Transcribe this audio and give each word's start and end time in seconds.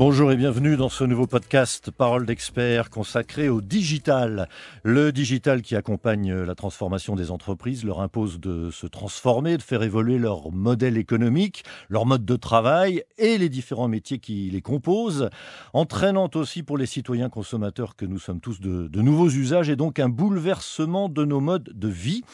Bonjour 0.00 0.32
et 0.32 0.36
bienvenue 0.36 0.78
dans 0.78 0.88
ce 0.88 1.04
nouveau 1.04 1.26
podcast 1.26 1.90
Parole 1.90 2.24
d'expert 2.24 2.88
consacré 2.88 3.50
au 3.50 3.60
digital. 3.60 4.48
Le 4.82 5.12
digital 5.12 5.60
qui 5.60 5.76
accompagne 5.76 6.32
la 6.32 6.54
transformation 6.54 7.16
des 7.16 7.30
entreprises 7.30 7.84
leur 7.84 8.00
impose 8.00 8.40
de 8.40 8.70
se 8.70 8.86
transformer, 8.86 9.58
de 9.58 9.62
faire 9.62 9.82
évoluer 9.82 10.16
leur 10.16 10.52
modèle 10.52 10.96
économique, 10.96 11.64
leur 11.90 12.06
mode 12.06 12.24
de 12.24 12.36
travail 12.36 13.04
et 13.18 13.36
les 13.36 13.50
différents 13.50 13.88
métiers 13.88 14.20
qui 14.20 14.48
les 14.48 14.62
composent, 14.62 15.28
entraînant 15.74 16.30
aussi 16.34 16.62
pour 16.62 16.78
les 16.78 16.86
citoyens 16.86 17.28
consommateurs 17.28 17.94
que 17.94 18.06
nous 18.06 18.18
sommes 18.18 18.40
tous 18.40 18.58
de, 18.58 18.88
de 18.88 19.02
nouveaux 19.02 19.28
usages 19.28 19.68
et 19.68 19.76
donc 19.76 19.98
un 19.98 20.08
bouleversement 20.08 21.10
de 21.10 21.26
nos 21.26 21.40
modes 21.40 21.72
de 21.74 21.88
vie. 21.88 22.24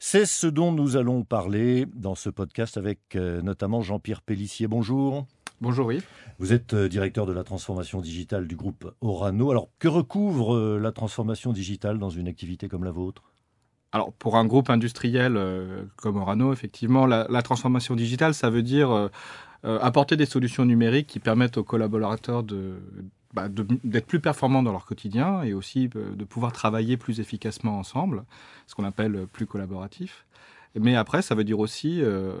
C'est 0.00 0.26
ce 0.26 0.48
dont 0.48 0.72
nous 0.72 0.96
allons 0.96 1.22
parler 1.22 1.86
dans 1.94 2.16
ce 2.16 2.30
podcast 2.30 2.78
avec 2.78 3.14
euh, 3.14 3.42
notamment 3.42 3.80
Jean-Pierre 3.80 4.22
Pellissier. 4.22 4.66
Bonjour. 4.66 5.24
Bonjour 5.62 5.86
oui. 5.86 6.02
Vous 6.40 6.52
êtes 6.52 6.74
euh, 6.74 6.88
directeur 6.88 7.24
de 7.24 7.32
la 7.32 7.44
transformation 7.44 8.00
digitale 8.00 8.48
du 8.48 8.56
groupe 8.56 8.92
Orano. 9.00 9.52
Alors, 9.52 9.68
que 9.78 9.86
recouvre 9.86 10.56
euh, 10.56 10.76
la 10.76 10.90
transformation 10.90 11.52
digitale 11.52 12.00
dans 12.00 12.10
une 12.10 12.26
activité 12.26 12.66
comme 12.66 12.82
la 12.82 12.90
vôtre? 12.90 13.22
Alors 13.92 14.12
pour 14.12 14.36
un 14.36 14.44
groupe 14.44 14.70
industriel 14.70 15.36
euh, 15.36 15.84
comme 15.94 16.16
Orano, 16.16 16.52
effectivement, 16.52 17.06
la, 17.06 17.28
la, 17.30 17.42
transformation 17.42 17.94
digitale, 17.94 18.34
ça 18.34 18.50
veut 18.50 18.64
dire 18.64 18.90
euh, 18.90 19.08
apporter 19.62 20.16
des 20.16 20.26
solutions 20.26 20.64
numériques 20.64 21.06
qui 21.06 21.20
permettent 21.20 21.58
aux 21.58 21.64
collaborateurs 21.64 22.42
de, 22.42 22.82
bah, 23.32 23.46
d'être 23.48 24.06
plus 24.06 24.18
performants 24.18 24.64
dans 24.64 24.72
leur 24.72 24.84
quotidien 24.84 25.44
et 25.44 25.54
aussi 25.54 25.88
de 25.88 26.24
pouvoir 26.24 26.50
travailler 26.50 26.96
plus 26.96 27.20
efficacement 27.20 27.78
ensemble, 27.78 28.24
ce 28.66 28.74
qu'on 28.74 28.84
appelle 28.84 29.28
plus 29.32 29.46
collaboratif. 29.46 30.26
Mais 30.78 30.96
après, 30.96 31.22
ça 31.22 31.34
veut 31.34 31.44
dire 31.44 31.58
aussi 31.58 32.00
euh, 32.00 32.32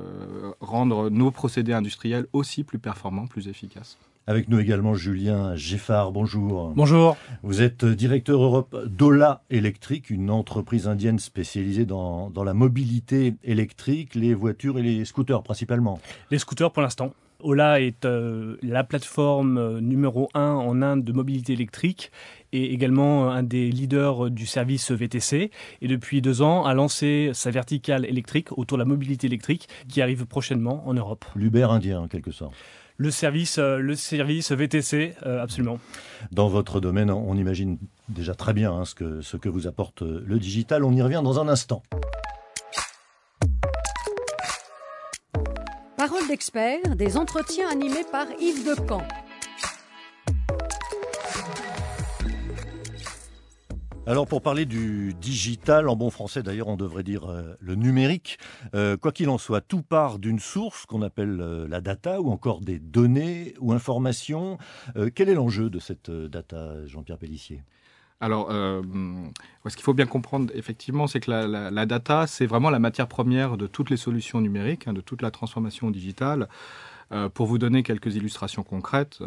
rendre 0.60 1.10
nos 1.10 1.30
procédés 1.30 1.72
industriels 1.72 2.26
aussi 2.32 2.64
plus 2.64 2.78
performants, 2.78 3.26
plus 3.26 3.48
efficaces. 3.48 3.98
Avec 4.28 4.48
nous 4.48 4.60
également 4.60 4.94
Julien 4.94 5.56
Geffard, 5.56 6.12
bonjour. 6.12 6.72
Bonjour. 6.76 7.16
Vous 7.42 7.60
êtes 7.60 7.84
directeur 7.84 8.40
Europe 8.40 8.76
d'Ola 8.86 9.42
Électrique, 9.50 10.10
une 10.10 10.30
entreprise 10.30 10.86
indienne 10.86 11.18
spécialisée 11.18 11.86
dans, 11.86 12.30
dans 12.30 12.44
la 12.44 12.54
mobilité 12.54 13.34
électrique, 13.42 14.14
les 14.14 14.32
voitures 14.32 14.78
et 14.78 14.82
les 14.82 15.04
scooters 15.04 15.42
principalement. 15.42 16.00
Les 16.30 16.38
scooters 16.38 16.70
pour 16.70 16.82
l'instant. 16.82 17.12
Ola 17.42 17.80
est 17.80 18.04
euh, 18.04 18.56
la 18.62 18.84
plateforme 18.84 19.58
euh, 19.58 19.80
numéro 19.80 20.28
un 20.34 20.52
en 20.52 20.80
Inde 20.82 21.04
de 21.04 21.12
mobilité 21.12 21.52
électrique 21.52 22.12
et 22.52 22.72
également 22.72 23.30
un 23.30 23.42
des 23.42 23.70
leaders 23.70 24.30
du 24.30 24.46
service 24.46 24.90
VTC. 24.90 25.50
Et 25.80 25.88
depuis 25.88 26.22
deux 26.22 26.42
ans, 26.42 26.64
a 26.64 26.74
lancé 26.74 27.30
sa 27.34 27.50
verticale 27.50 28.04
électrique 28.04 28.56
autour 28.56 28.78
de 28.78 28.82
la 28.82 28.88
mobilité 28.88 29.26
électrique 29.26 29.68
qui 29.88 30.02
arrive 30.02 30.26
prochainement 30.26 30.86
en 30.86 30.94
Europe. 30.94 31.24
L'Uber 31.34 31.64
indien 31.64 32.00
en 32.00 32.08
quelque 32.08 32.30
sorte. 32.30 32.54
Le 32.98 33.10
service, 33.10 33.58
euh, 33.58 33.78
le 33.78 33.94
service 33.94 34.52
VTC, 34.52 35.14
euh, 35.26 35.42
absolument. 35.42 35.78
Dans 36.30 36.48
votre 36.48 36.78
domaine, 36.78 37.10
on 37.10 37.36
imagine 37.36 37.78
déjà 38.08 38.34
très 38.34 38.52
bien 38.52 38.72
hein, 38.72 38.84
ce, 38.84 38.94
que, 38.94 39.22
ce 39.22 39.36
que 39.36 39.48
vous 39.48 39.66
apporte 39.66 40.02
le 40.02 40.38
digital. 40.38 40.84
On 40.84 40.92
y 40.92 41.02
revient 41.02 41.22
dans 41.24 41.40
un 41.40 41.48
instant. 41.48 41.82
Parole 45.96 46.26
d'expert, 46.28 46.96
des 46.96 47.16
entretiens 47.16 47.68
animés 47.70 48.04
par 48.10 48.26
Yves 48.40 48.66
Decamp. 48.66 49.02
Alors 54.04 54.26
pour 54.26 54.42
parler 54.42 54.66
du 54.66 55.14
digital, 55.14 55.88
en 55.88 55.94
bon 55.94 56.10
français 56.10 56.42
d'ailleurs 56.42 56.66
on 56.66 56.76
devrait 56.76 57.04
dire 57.04 57.30
euh, 57.30 57.54
le 57.60 57.76
numérique, 57.76 58.36
euh, 58.74 58.96
quoi 58.96 59.12
qu'il 59.12 59.28
en 59.28 59.38
soit, 59.38 59.60
tout 59.60 59.82
part 59.82 60.18
d'une 60.18 60.40
source 60.40 60.86
qu'on 60.86 61.02
appelle 61.02 61.38
euh, 61.40 61.68
la 61.68 61.80
data 61.80 62.20
ou 62.20 62.32
encore 62.32 62.62
des 62.62 62.80
données 62.80 63.54
ou 63.60 63.72
informations. 63.72 64.58
Quel 65.14 65.28
est 65.28 65.34
l'enjeu 65.34 65.70
de 65.70 65.78
cette 65.78 66.10
data, 66.10 66.84
Jean-Pierre 66.86 67.16
Pellissier? 67.16 67.62
Alors, 68.20 68.50
ce 68.50 69.76
qu'il 69.76 69.82
faut 69.82 69.94
bien 69.94 70.06
comprendre, 70.06 70.52
effectivement, 70.54 71.08
c'est 71.08 71.18
que 71.18 71.30
la, 71.30 71.86
data, 71.86 72.26
c'est 72.28 72.46
vraiment 72.46 72.70
la 72.70 72.78
matière 72.78 73.08
première 73.08 73.56
de 73.56 73.66
toutes 73.66 73.90
les 73.90 73.96
solutions 73.96 74.40
numériques, 74.40 74.86
hein, 74.86 74.92
de 74.92 75.00
toute 75.00 75.22
la 75.22 75.30
transformation 75.32 75.90
digitale. 75.90 76.48
Pour 77.34 77.46
vous 77.46 77.58
donner 77.58 77.82
quelques 77.82 78.14
illustrations 78.14 78.62
concrètes, 78.62 79.18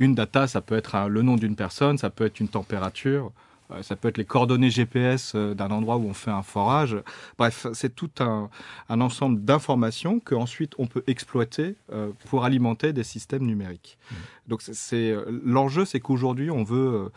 une 0.00 0.14
data, 0.14 0.48
ça 0.48 0.60
peut 0.60 0.76
être 0.76 1.08
le 1.08 1.22
nom 1.22 1.36
d'une 1.36 1.54
personne, 1.54 1.98
ça 1.98 2.10
peut 2.10 2.26
être 2.26 2.40
une 2.40 2.48
température, 2.48 3.32
ça 3.82 3.96
peut 3.96 4.08
être 4.08 4.18
les 4.18 4.24
coordonnées 4.24 4.70
GPS 4.70 5.32
euh, 5.34 5.54
d'un 5.54 5.70
endroit 5.70 5.96
où 5.96 6.04
on 6.04 6.14
fait 6.14 6.30
un 6.30 6.42
forage. 6.42 6.96
Bref, 7.38 7.66
c'est 7.72 7.94
tout 7.94 8.10
un, 8.20 8.48
un 8.88 9.00
ensemble 9.00 9.44
d'informations 9.44 10.20
qu'ensuite 10.20 10.72
on 10.78 10.86
peut 10.86 11.02
exploiter 11.06 11.76
euh, 11.92 12.10
pour 12.26 12.44
alimenter 12.44 12.92
des 12.92 13.04
systèmes 13.04 13.44
numériques. 13.44 13.98
Mmh. 14.10 14.14
Donc 14.48 14.62
c'est 14.62 15.14
l'enjeu, 15.44 15.84
c'est 15.84 15.98
qu'aujourd'hui 15.98 16.52
on 16.52 16.62
veut 16.62 17.10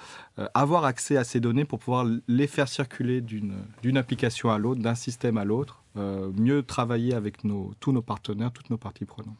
avoir 0.55 0.85
accès 0.85 1.15
à 1.15 1.23
ces 1.23 1.39
données 1.39 1.63
pour 1.63 1.77
pouvoir 1.77 2.07
les 2.27 2.47
faire 2.47 2.67
circuler 2.67 3.21
d'une 3.21 3.97
application 3.97 4.49
à 4.49 4.57
l'autre, 4.57 4.81
d'un 4.81 4.95
système 4.95 5.37
à 5.37 5.45
l'autre, 5.45 5.83
mieux 5.95 6.63
travailler 6.63 7.13
avec 7.13 7.43
nos, 7.43 7.75
tous 7.79 7.91
nos 7.91 8.01
partenaires, 8.01 8.51
toutes 8.51 8.71
nos 8.71 8.79
parties 8.79 9.05
prenantes. 9.05 9.37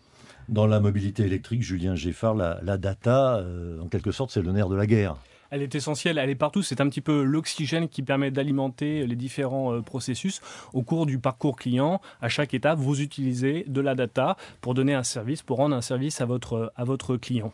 Dans 0.49 0.65
la 0.65 0.79
mobilité 0.79 1.23
électrique, 1.23 1.61
Julien 1.61 1.93
Geffard, 1.93 2.33
la, 2.33 2.59
la 2.63 2.79
data, 2.79 3.37
euh, 3.37 3.79
en 3.81 3.87
quelque 3.87 4.11
sorte, 4.11 4.31
c'est 4.31 4.41
le 4.41 4.51
nerf 4.51 4.67
de 4.67 4.75
la 4.75 4.87
guerre. 4.87 5.15
Elle 5.51 5.61
est 5.61 5.75
essentielle, 5.75 6.17
elle 6.17 6.29
est 6.29 6.35
partout. 6.35 6.61
C'est 6.61 6.81
un 6.81 6.89
petit 6.89 7.01
peu 7.01 7.23
l'oxygène 7.23 7.89
qui 7.89 8.03
permet 8.03 8.31
d'alimenter 8.31 9.07
les 9.07 9.15
différents 9.15 9.73
euh, 9.73 9.81
processus. 9.81 10.41
Au 10.73 10.83
cours 10.83 11.05
du 11.05 11.19
parcours 11.19 11.55
client, 11.55 12.01
à 12.21 12.29
chaque 12.29 12.53
étape, 12.53 12.79
vous 12.79 13.01
utilisez 13.01 13.65
de 13.67 13.81
la 13.81 13.95
data 13.95 14.37
pour 14.61 14.73
donner 14.73 14.93
un 14.93 15.03
service, 15.03 15.41
pour 15.41 15.57
rendre 15.57 15.75
un 15.75 15.81
service 15.81 16.21
à 16.21 16.25
votre, 16.25 16.71
à 16.75 16.83
votre 16.83 17.17
client. 17.17 17.51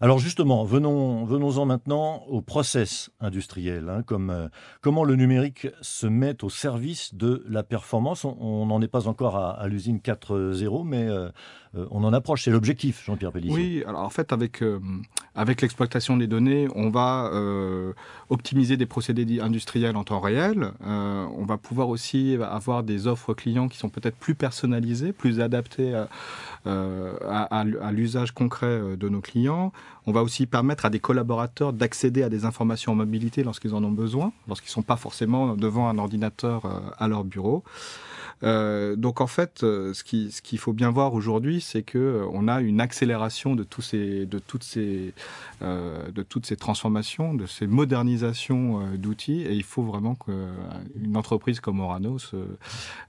Alors 0.00 0.20
justement, 0.20 0.62
venons, 0.62 1.24
venons-en 1.24 1.66
maintenant 1.66 2.22
au 2.28 2.40
process 2.40 3.10
industriel. 3.18 3.88
Hein, 3.88 4.04
comme, 4.04 4.30
euh, 4.30 4.46
comment 4.80 5.02
le 5.02 5.16
numérique 5.16 5.66
se 5.80 6.06
met 6.06 6.44
au 6.44 6.50
service 6.50 7.16
de 7.16 7.44
la 7.48 7.64
performance. 7.64 8.24
On 8.24 8.66
n'en 8.66 8.80
est 8.80 8.86
pas 8.86 9.08
encore 9.08 9.36
à, 9.36 9.66
l'usine 9.66 9.98
4.0, 9.98 10.86
mais 10.86 11.08
euh, 11.08 11.30
on 11.74 12.04
en 12.04 12.12
approche. 12.12 12.44
C'est 12.44 12.50
l'objectif, 12.50 13.04
Jean-Pierre 13.04 13.32
Pellissier. 13.32 13.54
Oui, 13.54 13.84
alors 13.86 14.02
en 14.02 14.10
fait, 14.10 14.32
avec, 14.32 14.62
euh, 14.62 14.80
avec 15.34 15.60
l'exploitation 15.60 16.16
des 16.16 16.26
données, 16.26 16.68
on 16.74 16.90
va 16.90 17.30
euh, 17.32 17.92
optimiser 18.30 18.76
des 18.76 18.86
procédés 18.86 19.40
industriels 19.40 19.96
en 19.96 20.04
temps 20.04 20.20
réel. 20.20 20.72
Euh, 20.84 21.26
on 21.36 21.44
va 21.44 21.58
pouvoir 21.58 21.88
aussi 21.88 22.36
avoir 22.42 22.82
des 22.82 23.06
offres 23.06 23.34
clients 23.34 23.68
qui 23.68 23.78
sont 23.78 23.88
peut-être 23.88 24.16
plus 24.16 24.34
personnalisées, 24.34 25.12
plus 25.12 25.40
adaptées 25.40 25.94
à, 25.94 26.08
à 26.64 27.92
l'usage 27.92 28.32
concret 28.32 28.96
de 28.96 29.08
nos 29.08 29.20
clients. 29.20 29.72
On 30.06 30.12
va 30.12 30.22
aussi 30.22 30.46
permettre 30.46 30.84
à 30.86 30.90
des 30.90 31.00
collaborateurs 31.00 31.72
d'accéder 31.72 32.22
à 32.22 32.28
des 32.28 32.44
informations 32.44 32.92
en 32.92 32.96
mobilité 32.96 33.42
lorsqu'ils 33.42 33.74
en 33.74 33.84
ont 33.84 33.92
besoin, 33.92 34.32
lorsqu'ils 34.48 34.70
ne 34.70 34.72
sont 34.72 34.82
pas 34.82 34.96
forcément 34.96 35.54
devant 35.54 35.88
un 35.88 35.98
ordinateur 35.98 36.62
à 36.98 37.08
leur 37.08 37.24
bureau. 37.24 37.62
Euh, 38.42 38.96
donc 38.96 39.20
en 39.20 39.26
fait, 39.26 39.60
ce 39.60 40.02
qu'il 40.04 40.32
ce 40.32 40.42
qu'il 40.42 40.58
faut 40.58 40.72
bien 40.72 40.90
voir 40.90 41.14
aujourd'hui, 41.14 41.60
c'est 41.60 41.82
que 41.82 42.24
on 42.32 42.48
a 42.48 42.60
une 42.60 42.80
accélération 42.80 43.54
de 43.56 43.64
tous 43.64 43.82
ces, 43.82 44.26
de 44.26 44.38
toutes 44.38 44.64
ces, 44.64 45.12
euh, 45.62 46.10
de 46.10 46.22
toutes 46.22 46.46
ces 46.46 46.56
transformations, 46.56 47.34
de 47.34 47.46
ces 47.46 47.66
modernisations 47.66 48.80
euh, 48.80 48.96
d'outils, 48.96 49.42
et 49.42 49.54
il 49.54 49.64
faut 49.64 49.82
vraiment 49.82 50.14
qu'une 50.14 51.16
entreprise 51.16 51.60
comme 51.60 51.80
Orano 51.80 52.18
se, 52.18 52.36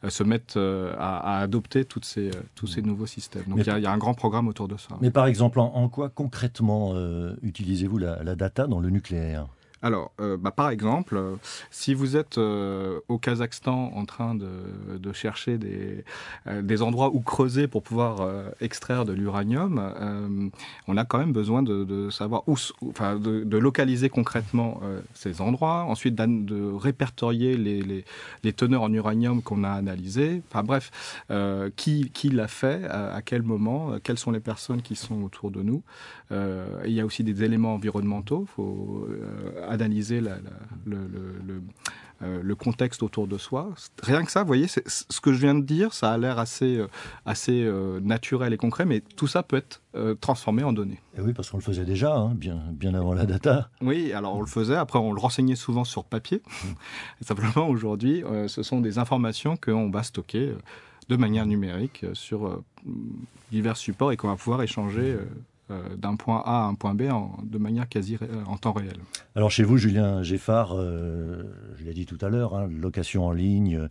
se 0.08 0.24
mette 0.24 0.58
à, 0.58 1.18
à 1.18 1.42
adopter 1.42 1.86
toutes 1.86 2.06
ces, 2.06 2.32
tous 2.56 2.68
ces 2.68 2.82
nouveaux 2.82 3.08
systèmes. 3.08 3.44
Donc 3.48 3.60
il 3.60 3.68
y, 3.68 3.70
a, 3.70 3.78
il 3.78 3.84
y, 3.84 3.88
a 3.88 3.92
un 3.92 3.98
grand 3.98 4.14
programme 4.14 4.48
autour 4.48 4.68
de 4.68 4.78
ça. 4.78 4.98
Mais 5.02 5.12
par 5.12 5.28
exemple, 5.28 5.60
en, 5.60 5.74
en 5.76 5.90
quoi 5.90 6.10
concrètement 6.10 6.94
utilisez-vous 7.44 7.98
la, 7.98 8.24
la 8.24 8.36
data 8.36 8.68
dans 8.68 8.80
le 8.80 8.90
nucléaire? 8.90 9.48
Alors, 9.82 10.12
euh, 10.20 10.36
bah, 10.36 10.52
par 10.52 10.70
exemple, 10.70 11.16
euh, 11.16 11.36
si 11.72 11.94
vous 11.94 12.18
êtes 12.18 12.38
euh, 12.38 13.00
au 13.08 13.18
Kazakhstan 13.18 13.94
en 13.96 14.06
train 14.06 14.36
de, 14.36 15.14
chercher 15.14 15.58
des, 15.58 16.82
endroits 16.82 17.10
où 17.14 17.20
creuser 17.20 17.68
pour 17.68 17.82
pouvoir 17.82 18.30
extraire 18.62 19.04
de 19.04 19.12
l'uranium, 19.12 20.52
on 20.88 20.98
a 20.98 21.04
quand 21.04 21.18
même 21.18 21.34
besoin 21.34 21.64
de, 21.64 22.10
savoir 22.10 22.44
où, 22.48 22.56
enfin, 22.88 23.16
de, 23.16 23.58
localiser 23.58 24.10
concrètement 24.10 24.82
ces 25.14 25.42
endroits, 25.42 25.84
ensuite 25.84 26.16
de 26.16 26.72
répertorier 26.72 27.58
les, 27.58 28.54
teneurs 28.54 28.84
en 28.84 28.94
uranium 28.94 29.42
qu'on 29.42 29.64
a 29.64 29.72
analysées. 29.72 30.42
Enfin 30.50 30.64
bref, 30.64 30.92
qui, 31.76 32.30
l'a 32.30 32.48
fait, 32.48 32.86
à, 32.86 33.16
à, 33.16 33.22
quel 33.22 33.42
moment, 33.42 33.94
quelles 34.04 34.20
sont 34.20 34.32
les 34.32 34.40
personnes 34.40 34.82
qui 34.82 34.96
sont 34.96 35.24
autour 35.24 35.50
de 35.50 35.64
nous. 35.64 35.82
il 36.32 36.94
y 36.94 37.02
a 37.02 37.06
aussi 37.06 37.24
des 37.24 37.44
éléments 37.44 37.74
environnementaux. 37.74 38.46
Faut 38.56 39.08
analyser 39.70 40.22
le, 40.22 40.34
le, 42.22 42.56
contexte 42.56 43.04
autour 43.04 43.28
de 43.28 43.38
soi. 43.38 43.70
Rien 44.04 44.24
que 44.24 44.32
ça, 44.32 44.42
vous 44.42 44.48
voyez, 44.48 44.68
ce 44.68 45.22
que 45.22 45.32
je 45.32 45.40
viens 45.40 45.56
de 45.56 45.64
dire, 45.64 45.94
ça 45.94 46.12
a 46.12 46.18
l'air 46.18 46.40
assez, 46.40 46.84
assez 47.26 47.70
naturel 48.02 48.54
et 48.54 48.58
concret, 48.58 48.86
mais 48.86 49.02
tout 49.16 49.28
ça 49.28 49.44
peut 49.44 49.58
être 49.58 49.82
transformé 50.20 50.64
en 50.64 50.74
données. 50.74 51.00
Et 51.18 51.22
oui, 51.22 51.34
parce 51.34 51.50
qu'on 51.50 51.58
le 51.58 51.64
faisait 51.64 51.86
déjà, 51.86 52.16
hein, 52.16 52.34
bien, 52.36 52.62
bien 52.72 52.94
avant 52.94 53.14
la 53.14 53.26
data. 53.26 53.70
Oui, 53.82 54.12
alors 54.12 54.36
on 54.36 54.42
le 54.42 54.48
faisait, 54.48 54.76
après 54.76 55.00
on 55.00 55.14
le 55.14 55.20
renseignait 55.22 55.56
souvent 55.56 55.86
sur 55.86 56.04
papier. 56.04 56.42
Simplement, 57.22 57.70
aujourd'hui, 57.70 58.24
ce 58.48 58.64
sont 58.64 58.82
des 58.82 58.98
informations 58.98 59.56
qu'on 59.56 59.90
va 59.90 60.04
stocker 60.04 60.54
de 61.10 61.16
manière 61.16 61.46
numérique 61.46 62.04
euh, 62.04 62.14
sur 62.14 62.48
euh, 62.48 62.64
divers 63.52 63.78
supports 63.78 64.12
et 64.12 64.18
qu'on 64.18 64.30
va 64.30 64.36
pouvoir 64.36 64.62
échanger 64.62 65.18
euh, 65.72 65.96
d'un 65.96 66.16
point 66.16 66.42
A 66.46 66.64
à 66.64 66.68
un 66.68 66.76
point 66.76 66.94
B 66.94 67.04
de 67.44 67.58
manière 67.58 67.88
quasi 67.88 68.18
en 68.46 68.58
temps 68.58 68.74
réel. 68.74 68.98
Alors 69.36 69.52
chez 69.52 69.64
vous, 69.64 69.78
Julien 69.78 70.24
Geffard, 70.24 70.76
je 70.76 71.84
l'ai 71.84 71.94
dit 71.94 72.06
tout 72.06 72.18
à 72.22 72.30
l'heure, 72.30 72.56
hein, 72.56 72.68
location 72.70 73.26
en 73.26 73.32
ligne, 73.32 73.88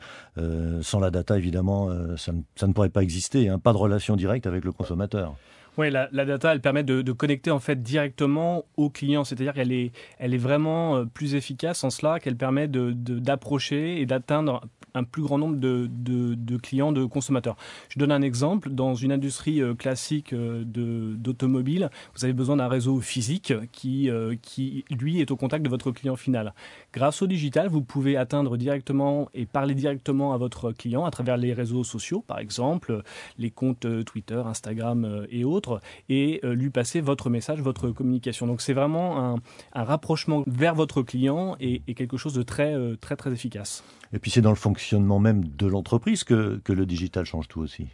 sans 0.82 1.00
la 1.00 1.10
data 1.10 1.36
évidemment, 1.36 1.88
ça, 2.16 2.32
ne, 2.32 2.72
pourrait 2.72 2.90
pas 2.90 3.02
exister, 3.02 3.48
hein, 3.48 3.58
pas 3.58 3.72
de 3.72 3.78
relation 3.78 4.16
directe 4.16 4.46
avec 4.46 4.64
le 4.64 4.72
consommateur. 4.72 5.34
Oui, 5.78 5.90
la, 5.90 6.08
data, 6.08 6.52
elle 6.52 6.60
permet 6.60 6.82
de, 6.82 7.12
connecter 7.12 7.50
en 7.52 7.60
fait 7.60 7.80
directement 7.82 8.64
au 8.76 8.90
client, 8.90 9.24
c'est-à-dire 9.24 9.54
qu'elle 9.54 9.72
est, 9.72 9.92
elle 10.18 10.34
est 10.34 10.38
vraiment 10.38 11.06
plus 11.06 11.36
efficace 11.36 11.84
en 11.84 11.90
cela 11.90 12.18
qu'elle 12.18 12.36
permet 12.36 12.66
d'approcher 12.68 14.00
et 14.00 14.04
d'atteindre 14.04 14.62
un 14.94 15.04
plus 15.04 15.22
grand 15.22 15.38
nombre 15.38 15.56
de, 15.56 15.88
de, 15.88 16.56
clients, 16.56 16.92
de 16.92 17.04
consommateurs. 17.04 17.56
Je 17.88 17.98
donne 17.98 18.12
un 18.12 18.22
exemple. 18.22 18.70
Dans 18.70 18.94
une 18.94 19.12
industrie 19.12 19.62
euh, 19.62 19.74
classique 19.74 20.32
euh, 20.32 20.64
d'automobile, 20.64 21.90
vous 22.14 22.24
avez 22.24 22.32
besoin 22.32 22.56
d'un 22.56 22.68
réseau 22.68 23.00
physique 23.00 23.52
qui, 23.72 24.10
euh, 24.10 24.34
qui, 24.40 24.84
lui, 24.90 25.20
est 25.20 25.30
au 25.30 25.36
contact 25.36 25.64
de 25.64 25.68
votre 25.68 25.90
client 25.90 26.16
final. 26.16 26.54
Grâce 26.92 27.22
au 27.22 27.26
digital, 27.26 27.68
vous 27.68 27.82
pouvez 27.82 28.16
atteindre 28.16 28.56
directement 28.56 29.28
et 29.34 29.46
parler 29.46 29.74
directement 29.74 30.32
à 30.32 30.36
votre 30.36 30.72
client 30.72 31.04
à 31.04 31.10
travers 31.10 31.36
les 31.36 31.52
réseaux 31.52 31.84
sociaux, 31.84 32.24
par 32.26 32.38
exemple, 32.38 33.02
les 33.38 33.50
comptes 33.50 33.86
Twitter, 34.04 34.42
Instagram 34.44 35.26
et 35.30 35.44
autres, 35.44 35.67
et 36.08 36.40
lui 36.42 36.70
passer 36.70 37.00
votre 37.00 37.30
message, 37.30 37.60
votre 37.60 37.90
communication. 37.90 38.46
Donc 38.46 38.60
c'est 38.60 38.72
vraiment 38.72 39.34
un, 39.74 39.84
rapprochement 39.84 40.44
vers 40.46 40.74
votre 40.74 41.02
client 41.02 41.56
et, 41.60 41.80
quelque 41.94 42.16
chose 42.16 42.32
de 42.32 42.42
très, 42.42 42.74
très, 43.00 43.16
très 43.16 43.32
efficace. 43.32 43.82
Et 44.12 44.18
puis 44.18 44.30
c'est 44.30 44.40
dans 44.40 44.50
le 44.50 44.56
fonctionnement 44.56 45.18
même 45.18 45.44
de 45.44 45.66
l'entreprise 45.66 46.24
que, 46.24 46.60
le 46.68 46.86
digital 46.86 47.24
change 47.24 47.48
tout 47.48 47.60
aussi. 47.60 47.86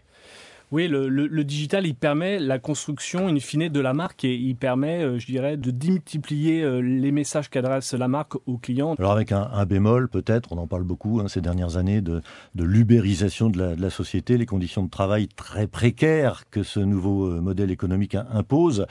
Oui, 0.73 0.89
le, 0.89 1.45
digital, 1.45 1.87
il 1.87 1.95
permet 1.95 2.39
la 2.39 2.59
construction, 2.59 3.29
in 3.29 3.39
fine, 3.39 3.69
de 3.69 3.81
la 3.81 3.95
marque 3.95 4.25
et 4.25 4.35
il 4.35 4.57
permet, 4.57 5.03
euh, 5.03 5.19
je 5.19 5.27
dirais, 5.27 5.57
de 5.57 5.71
démultiplier 5.71 6.63
euh, 6.63 6.81
les 6.81 7.13
messages 7.13 7.49
qu'adresse 7.49 7.93
la 7.95 8.09
marque 8.09 8.35
aux 8.47 8.59
clients. 8.59 8.95
Alors 8.99 9.13
avec 9.13 9.33
un, 9.33 9.65
bémol, 9.67 10.09
peut-être, 10.09 10.53
on 10.53 10.59
en 10.59 10.67
parle 10.67 10.85
beaucoup 10.85 11.21
hein, 11.21 11.29
ces 11.29 11.41
dernières 11.41 11.77
années, 11.77 12.01
de, 12.01 12.23
l'ubérisation 12.57 13.51
de 13.51 13.59
la, 13.59 13.77
de 13.77 13.83
la, 13.83 13.91
société, 13.91 14.39
les 14.39 14.47
conditions 14.47 14.83
de 14.83 14.91
travail 14.91 15.29
très 15.29 15.67
précaires 15.67 16.45
que 16.51 16.63
ce 16.63 16.81
nouveau 16.81 17.27
euh, 17.27 17.41
modèle 17.41 17.71
économique 17.71 18.17
impose 18.33 18.87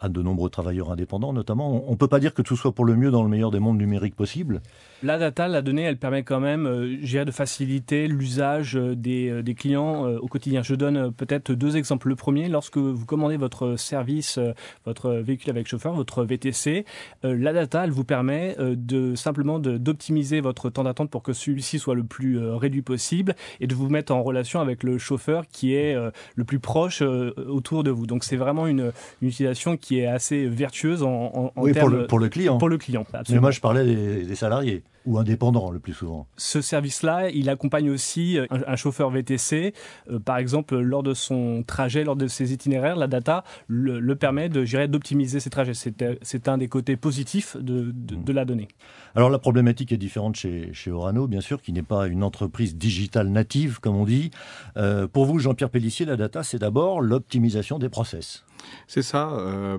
à 0.00 0.08
de 0.08 0.22
nombreux 0.22 0.50
travailleurs 0.50 0.90
indépendants 0.90 1.32
notamment. 1.32 1.84
On 1.86 1.92
ne 1.92 1.96
peut 1.96 2.08
pas 2.08 2.20
dire 2.20 2.34
que 2.34 2.42
tout 2.42 2.56
soit 2.56 2.72
pour 2.72 2.84
le 2.84 2.96
mieux 2.96 3.10
dans 3.10 3.22
le 3.22 3.28
meilleur 3.28 3.50
des 3.50 3.60
mondes 3.60 3.78
numériques 3.78 4.16
possibles. 4.16 4.60
La 5.02 5.18
data, 5.18 5.48
la 5.48 5.62
donnée, 5.62 5.82
elle 5.82 5.98
permet 5.98 6.22
quand 6.22 6.40
même 6.40 6.66
euh, 6.66 7.24
de 7.24 7.30
faciliter 7.30 8.06
l'usage 8.06 8.76
euh, 8.76 8.94
des, 8.94 9.28
euh, 9.28 9.42
des, 9.42 9.54
clients 9.54 10.06
euh, 10.06 10.18
au 10.18 10.26
quotidien. 10.26 10.62
Je 10.62 10.74
donne 10.74 11.12
peut-être 11.12 11.52
deux 11.52 11.76
exemples. 11.76 12.08
Le 12.08 12.16
premier, 12.16 12.48
lorsque 12.48 12.76
vous 12.76 13.06
commandez 13.06 13.36
votre 13.36 13.76
service, 13.76 14.38
votre 14.84 15.12
véhicule 15.12 15.50
avec 15.50 15.66
chauffeur, 15.66 15.92
votre 15.94 16.24
VTC, 16.24 16.84
la 17.22 17.52
data, 17.52 17.84
elle 17.84 17.90
vous 17.90 18.04
permet 18.04 18.56
de 18.58 19.14
simplement 19.14 19.58
d'optimiser 19.58 20.40
votre 20.40 20.70
temps 20.70 20.84
d'attente 20.84 21.10
pour 21.10 21.22
que 21.22 21.32
celui-ci 21.32 21.78
soit 21.78 21.94
le 21.94 22.04
plus 22.04 22.38
réduit 22.38 22.82
possible 22.82 23.34
et 23.60 23.66
de 23.66 23.74
vous 23.74 23.88
mettre 23.88 24.12
en 24.12 24.22
relation 24.22 24.60
avec 24.60 24.82
le 24.82 24.98
chauffeur 24.98 25.44
qui 25.50 25.74
est 25.74 25.96
le 26.34 26.44
plus 26.44 26.58
proche 26.58 27.02
autour 27.02 27.84
de 27.84 27.90
vous. 27.90 28.06
Donc 28.06 28.24
c'est 28.24 28.36
vraiment 28.36 28.66
une, 28.66 28.92
une 29.22 29.28
utilisation 29.28 29.76
qui 29.76 29.89
est 29.98 30.06
assez 30.06 30.46
vertueuse 30.46 31.02
en, 31.02 31.08
en, 31.10 31.52
oui, 31.56 31.72
pour, 31.72 31.88
le, 31.88 32.06
pour 32.06 32.18
le 32.18 32.28
client. 32.28 32.58
Pour 32.58 32.68
le 32.68 32.78
client, 32.78 33.04
absolument. 33.12 33.40
Mais 33.40 33.40
moi, 33.40 33.50
je 33.50 33.60
parlais 33.60 33.84
des, 33.84 34.24
des 34.24 34.34
salariés 34.36 34.84
ou 35.06 35.18
indépendant 35.18 35.70
le 35.70 35.78
plus 35.78 35.94
souvent. 35.94 36.26
Ce 36.36 36.60
service-là, 36.60 37.30
il 37.30 37.48
accompagne 37.48 37.90
aussi 37.90 38.38
euh, 38.38 38.46
un, 38.50 38.76
chauffeur 38.76 39.10
VTC. 39.10 39.72
Euh, 40.10 40.18
par 40.18 40.36
exemple, 40.36 40.78
lors 40.78 41.02
de 41.02 41.14
son 41.14 41.64
trajet, 41.66 42.04
lors 42.04 42.16
de 42.16 42.26
ses 42.26 42.52
itinéraires, 42.52 42.96
la 42.96 43.06
data 43.06 43.44
le, 43.66 44.14
permet 44.14 44.48
de 44.48 44.64
gérer, 44.64 44.88
d'optimiser 44.88 45.40
ses 45.40 45.50
trajets. 45.50 45.72
C'est 45.74 46.48
un 46.48 46.58
des 46.58 46.68
côtés 46.68 46.96
positifs 46.96 47.56
de, 47.56 47.92
de, 47.92 48.32
la 48.32 48.44
donnée. 48.44 48.68
Alors 49.14 49.30
la 49.30 49.38
problématique 49.38 49.92
est 49.92 49.96
différente 49.96 50.36
chez, 50.36 50.70
chez 50.72 50.90
Orano, 50.90 51.26
bien 51.26 51.40
sûr, 51.40 51.62
qui 51.62 51.72
n'est 51.72 51.82
pas 51.82 52.06
une 52.06 52.22
entreprise 52.22 52.76
digitale 52.76 53.28
native, 53.28 53.80
comme 53.80 53.96
on 53.96 54.04
dit. 54.04 54.30
Euh, 54.76 55.06
pour 55.06 55.24
vous, 55.24 55.38
Jean-Pierre 55.38 55.70
Pellissier, 55.70 56.06
la 56.06 56.16
data, 56.16 56.42
c'est 56.42 56.58
d'abord 56.58 57.00
l'optimisation 57.00 57.78
des 57.78 57.88
process. 57.88 58.44
C'est 58.86 59.02
ça. 59.02 59.30
Euh, 59.30 59.78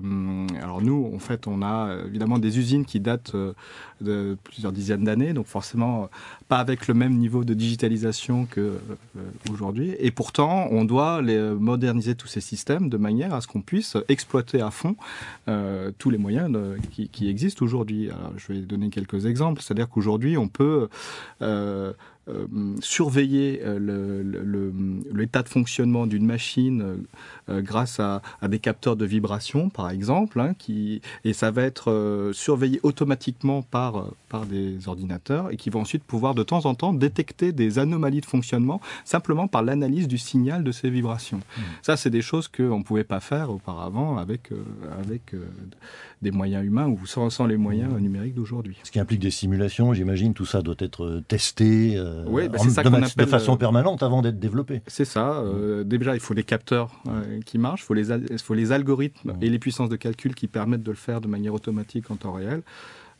alors 0.62 0.82
nous, 0.82 1.10
en 1.14 1.18
fait, 1.18 1.46
on 1.46 1.62
a 1.62 1.96
évidemment 2.06 2.38
des 2.38 2.58
usines 2.58 2.84
qui 2.84 3.00
datent 3.00 3.34
de 4.02 4.36
plusieurs 4.42 4.72
dizaines 4.72 5.04
d'années, 5.04 5.32
donc 5.32 5.46
forcément 5.46 6.08
pas 6.48 6.58
avec 6.58 6.88
le 6.88 6.94
même 6.94 7.16
niveau 7.16 7.44
de 7.44 7.54
digitalisation 7.54 8.46
qu'aujourd'hui. 8.46 9.90
Euh, 9.90 9.96
et 10.00 10.10
pourtant, 10.10 10.68
on 10.70 10.84
doit 10.84 11.22
les 11.22 11.38
moderniser 11.54 12.14
tous 12.14 12.26
ces 12.26 12.40
systèmes 12.40 12.88
de 12.88 12.96
manière 12.96 13.32
à 13.34 13.40
ce 13.40 13.46
qu'on 13.46 13.62
puisse 13.62 13.96
exploiter 14.08 14.60
à 14.60 14.70
fond 14.70 14.96
euh, 15.48 15.92
tous 15.98 16.10
les 16.10 16.18
moyens 16.18 16.56
qui, 16.90 17.28
existent 17.28 17.64
aujourd'hui. 17.64 18.10
Je 18.36 18.52
vais 18.52 18.60
donner 18.60 18.90
quelques 18.90 19.26
exemples. 19.26 19.62
C'est-à-dire 19.62 19.88
qu'aujourd'hui, 19.88 20.36
on 20.36 20.48
peut 20.48 20.88
euh, 21.40 21.92
euh, 22.28 22.46
surveiller 22.80 23.62
euh, 23.64 25.02
l'état 25.12 25.42
de 25.42 25.48
fonctionnement 25.48 26.06
d'une 26.06 26.24
machine 26.24 27.04
euh, 27.48 27.62
grâce 27.62 27.98
à, 27.98 28.22
des 28.46 28.60
capteurs 28.60 28.94
de 28.94 29.04
vibration, 29.04 29.70
par 29.70 29.90
exemple, 29.90 30.38
hein, 30.38 30.54
qui, 30.56 31.02
et 31.24 31.32
ça 31.32 31.50
va 31.50 31.62
être 31.62 32.30
surveillé 32.32 32.78
automatiquement 32.84 33.62
par, 33.62 34.06
par 34.28 34.46
des 34.46 34.86
ordinateurs 34.86 35.50
et 35.50 35.56
qui 35.56 35.68
vont 35.68 35.80
ensuite 35.80 36.04
pouvoir 36.04 36.36
de 36.36 36.44
temps 36.44 36.64
en 36.64 36.76
temps 36.76 36.92
détecter 36.92 37.50
des 37.50 37.80
anomalies 37.80 38.20
de 38.20 38.26
fonctionnement 38.26 38.80
simplement 39.04 39.48
par 39.48 39.62
l'analyse 39.62 40.06
du 40.06 40.18
signal 40.18 40.62
de 40.62 40.70
ces 40.70 40.90
vibrations. 40.90 41.38
Mmh. 41.38 41.60
Ça, 41.82 41.96
c'est 41.96 42.10
des 42.10 42.22
choses 42.22 42.46
qu'on 42.46 42.78
ne 42.78 42.84
pouvait 42.84 43.02
pas 43.02 43.18
faire 43.18 43.50
auparavant 43.50 44.18
avec, 44.18 44.50
avec 45.00 45.34
des 46.22 46.30
moyens 46.30 46.64
humains 46.64 46.86
ou 46.86 47.04
sans, 47.04 47.30
sans 47.30 47.46
les 47.46 47.56
moyens 47.56 47.92
numériques 48.00 48.34
d'aujourd'hui. 48.34 48.76
Ce 48.84 48.92
qui 48.92 49.00
implique 49.00 49.20
des 49.20 49.32
simulations, 49.32 49.92
j'imagine, 49.92 50.34
tout 50.34 50.46
ça 50.46 50.62
doit 50.62 50.76
être 50.78 51.20
testé. 51.26 52.00
Euh, 52.12 52.24
oui, 52.26 52.48
bah, 52.48 52.58
ça 52.58 52.82
de, 52.82 53.26
façon 53.26 53.54
euh, 53.54 53.56
permanente 53.56 54.02
avant 54.02 54.22
d'être 54.22 54.38
développé. 54.38 54.82
C'est 54.86 55.04
ça. 55.04 55.38
Euh, 55.40 55.84
déjà, 55.84 56.14
il 56.14 56.20
faut 56.20 56.34
des 56.34 56.44
capteurs 56.44 56.90
qui 57.46 57.58
marchent, 57.58 57.82
il 57.82 57.86
faut 57.86 57.94
les, 57.94 58.38
faut 58.38 58.54
les 58.54 58.72
algorithmes 58.72 59.34
et 59.40 59.48
les 59.48 59.58
puissances 59.58 59.88
de 59.88 59.96
calcul 59.96 60.34
qui 60.34 60.48
permettent 60.48 60.82
de 60.82 60.90
le 60.90 60.96
faire 60.96 61.20
de 61.20 61.28
manière 61.28 61.54
automatique 61.54 62.10
en 62.10 62.16
temps 62.16 62.32
réel. 62.32 62.62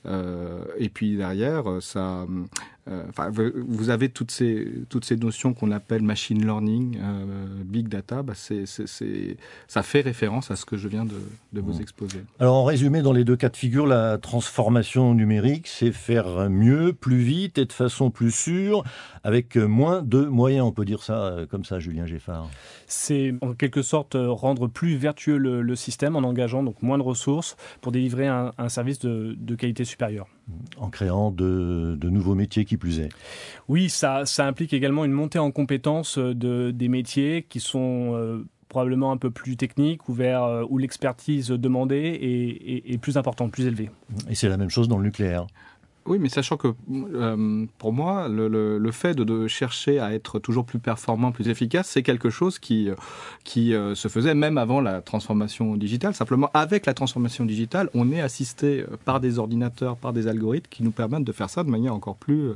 et 0.07 0.89
puis 0.89 1.17
derrière, 1.17 1.65
ça, 1.81 2.27
euh, 2.89 3.05
vous 3.69 3.91
avez 3.91 4.09
toutes 4.09 4.33
ces, 4.33 4.67
toutes 4.89 5.05
ces 5.05 5.17
notions 5.17 5.55
qu'on 5.55 5.71
appelle 5.71 6.03
machine 6.03 6.45
learning, 6.45 6.99
euh, 7.01 7.63
big 7.65 7.87
data, 7.87 8.25
bah 8.25 8.33
ça 8.35 9.83
fait 9.85 10.01
référence 10.01 10.51
à 10.51 10.57
ce 10.57 10.65
que 10.65 10.77
je 10.77 10.89
viens 10.89 11.05
de, 11.05 11.15
de 11.53 11.61
vous 11.61 11.75
mmh. 11.75 11.83
exposer. 11.83 12.25
Alors 12.41 12.57
en 12.57 12.65
résumé, 12.65 13.03
dans 13.03 13.13
les 13.13 13.25
deux 13.25 13.37
cas 13.37 13.51
de 13.51 13.57
figure, 13.57 13.87
la 13.87 14.19
transformation 14.19 15.15
numérique, 15.15 15.69
c'est 15.69 15.93
faire 15.93 16.51
mieux, 16.51 16.93
plus 16.93 17.19
vite 17.19 17.57
et 17.59 17.67
de 17.67 17.73
façon 17.73 18.11
plus 18.11 18.33
sûre, 18.33 18.83
avec 19.23 19.57
moins 19.57 20.03
de 20.03 20.25
moyens, 20.25 20.67
on 20.67 20.73
peut 20.73 20.85
dire 20.85 21.05
ça 21.05 21.27
euh, 21.27 21.47
comme 21.47 21.65
ça, 21.65 21.79
Julien 21.79 22.07
Geffard. 22.07 22.49
C'est 22.89 23.35
en 23.43 23.55
quelque 23.55 23.83
sorte 23.83 24.17
rendre 24.19 24.67
plus 24.67 24.97
vertueux 24.97 25.37
le, 25.37 25.77
système 25.77 26.17
en 26.17 26.21
engageant 26.21 26.63
donc 26.63 26.83
moins 26.83 26.99
de 26.99 27.03
ressources 27.03 27.57
pour 27.81 27.93
délivrer 27.93 28.27
un, 28.27 28.53
un 28.59 28.69
service 28.69 28.99
de, 28.99 29.35
de 29.39 29.55
qualité 29.55 29.85
supérieure 29.85 30.27
en 30.77 30.91
créant 30.91 31.31
de, 31.31 31.97
de, 31.99 32.11
nouveaux 32.11 32.35
métiers 32.35 32.65
qui 32.65 32.77
plus 32.77 33.01
est. 33.01 33.11
Oui, 33.69 33.89
ça, 33.89 34.27
ça 34.27 34.47
implique 34.47 34.73
également 34.73 35.05
une 35.05 35.13
montée 35.13 35.39
en 35.39 35.51
compétences 35.51 36.19
de, 36.19 36.71
des 36.71 36.89
métiers 36.89 37.47
qui 37.49 37.61
sont 37.61 38.13
euh, 38.15 38.45
probablement 38.69 39.13
un 39.13 39.17
peu 39.17 39.31
plus 39.31 39.57
techniques 39.57 40.09
ou 40.09 40.15
vers 40.15 40.45
euh, 40.45 40.65
où 40.69 40.79
l'expertise 40.79 41.49
demandée 41.49 42.19
est, 42.21 42.93
est, 42.93 42.99
plus 42.99 43.17
importante, 43.17 43.53
plus 43.53 43.67
élevée. 43.67 43.91
Et 44.29 44.35
c'est 44.35 44.49
la 44.49 44.57
même 44.57 44.71
chose 44.71 44.89
dans 44.89 44.99
le 44.99 45.05
nucléaire. 45.05 45.47
Oui, 46.05 46.19
mais 46.19 46.29
sachant 46.29 46.57
que 46.57 46.69
euh, 46.91 47.67
pour 47.79 47.93
moi, 47.93 48.29
le, 48.29 48.91
fait 48.91 49.15
de, 49.15 49.47
chercher 49.47 50.01
à 50.01 50.13
être 50.13 50.41
toujours 50.41 50.65
plus 50.65 50.81
performant, 50.81 51.31
plus 51.31 51.49
efficace, 51.49 51.89
c'est 51.89 52.03
quelque 52.03 52.29
chose 52.29 52.59
qui, 52.59 52.91
qui 53.45 53.75
euh, 53.75 53.95
se 53.95 54.09
faisait 54.09 54.35
même 54.35 54.59
avant 54.59 54.81
la 54.81 55.01
transformation 55.01 55.77
digitale. 55.77 56.15
Simplement, 56.15 56.51
avec 56.55 56.87
la 56.87 56.95
transformation 56.95 57.45
digitale, 57.45 57.89
on 57.95 58.11
est 58.11 58.21
assisté 58.21 58.81
euh, 58.81 58.97
par 59.05 59.21
des 59.21 59.39
ordinateurs, 59.39 59.97
par 59.97 60.13
des 60.13 60.27
algorithmes 60.27 60.69
qui 60.71 60.83
nous 60.83 60.91
permettent 60.91 61.25
de 61.25 61.33
faire 61.33 61.51
ça 61.51 61.63
de 61.63 61.71
manière 61.71 61.95
encore 61.95 62.17
plus, 62.17 62.51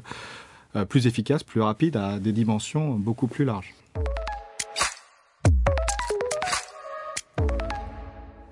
euh, 0.74 0.84
plus 0.84 1.06
efficace, 1.06 1.44
plus 1.44 1.60
rapide, 1.60 1.96
à 1.96 2.18
des 2.18 2.32
dimensions 2.32 2.94
beaucoup 2.94 3.28
plus 3.28 3.44
larges. 3.44 3.74